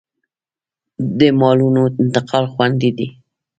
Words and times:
د 1.19 1.21
مالونو 1.39 1.83
انتقال 2.01 2.45
خوندي 2.53 2.89
دی 2.97 3.07